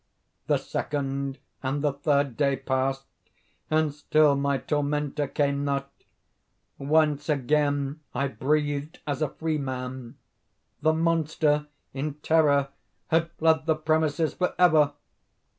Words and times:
The 0.47 0.57
second 0.57 1.37
and 1.61 1.83
the 1.83 1.93
third 1.93 2.35
day 2.35 2.55
passed, 2.55 3.05
and 3.69 3.93
still 3.93 4.35
my 4.35 4.57
tormentor 4.57 5.27
came 5.27 5.63
not. 5.63 5.91
Once 6.79 7.29
again 7.29 7.99
I 8.11 8.27
breathed 8.29 8.97
as 9.05 9.21
a 9.21 9.29
freeman. 9.29 10.17
The 10.81 10.93
monster, 10.93 11.67
in 11.93 12.15
terror, 12.15 12.69
had 13.09 13.29
fled 13.37 13.67
the 13.67 13.75
premises 13.75 14.33
forever! 14.33 14.93